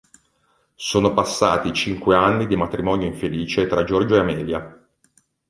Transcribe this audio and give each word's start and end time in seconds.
Sono 0.81 1.13
passati 1.13 1.71
cinque 1.73 2.15
anni 2.15 2.47
di 2.47 2.55
matrimonio 2.55 3.05
infelice 3.05 3.67
fra 3.67 3.83
Giorgio 3.83 4.15
e 4.15 4.19
Amelia. 4.21 4.89